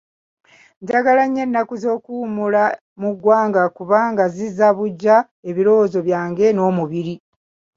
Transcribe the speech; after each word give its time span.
Njagala 0.81 1.23
nnyo 1.27 1.43
nnaku 1.47 1.73
z'okuwummula 1.81 2.63
mu 3.01 3.09
ggwanga 3.15 3.61
kubanga 3.75 4.23
zizza 4.35 4.67
buggya 4.77 5.17
ebirowoozo 5.49 5.99
byange 6.07 6.45
n'omubiri. 6.51 7.15